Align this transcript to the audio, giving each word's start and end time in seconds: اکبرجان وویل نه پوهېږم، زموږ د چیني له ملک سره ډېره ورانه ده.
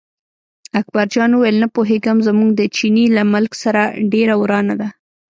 اکبرجان 0.79 1.31
وویل 1.33 1.57
نه 1.63 1.67
پوهېږم، 1.75 2.17
زموږ 2.27 2.49
د 2.55 2.61
چیني 2.75 3.05
له 3.15 3.23
ملک 3.33 3.51
سره 3.63 3.81
ډېره 4.11 4.33
ورانه 4.41 4.75
ده. 4.81 4.89